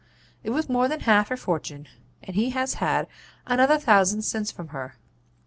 'It 0.43 0.49
was 0.49 0.67
more 0.67 0.87
than 0.87 1.01
half 1.01 1.27
her 1.29 1.37
fortune, 1.37 1.87
and 2.23 2.35
he 2.35 2.49
has 2.49 2.73
had 2.81 3.05
another 3.45 3.77
thousand 3.77 4.23
since 4.23 4.51
from 4.51 4.69
her. 4.69 4.95